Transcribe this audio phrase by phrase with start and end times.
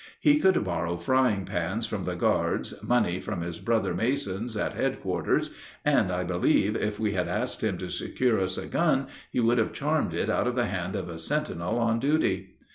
[0.19, 5.51] He could borrow frying pans from the guards, money from his brother Masons at headquarters,
[5.85, 9.59] and I believe if we had asked him to secure us a gun he would
[9.59, 12.55] have charmed it out of the hand of a sentinel on duty.